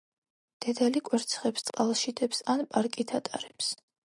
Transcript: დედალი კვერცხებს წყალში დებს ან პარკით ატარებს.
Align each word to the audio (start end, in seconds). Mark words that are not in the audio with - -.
დედალი 0.65 1.03
კვერცხებს 1.09 1.67
წყალში 1.69 2.15
დებს 2.23 2.43
ან 2.55 2.67
პარკით 2.73 3.15
ატარებს. 3.21 3.73